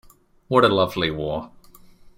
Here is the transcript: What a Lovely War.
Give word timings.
What 0.47 0.63
a 0.63 0.67
Lovely 0.67 1.11
War. 1.11 1.51